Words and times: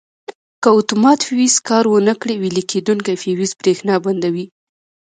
که 0.63 0.69
اتومات 0.77 1.19
فیوز 1.27 1.55
کار 1.67 1.85
ور 1.89 2.01
نه 2.09 2.15
کړي 2.21 2.35
ویلې 2.37 2.63
کېدونکی 2.71 3.13
فیوز 3.23 3.51
برېښنا 3.61 3.95
بندوي. 4.03 4.45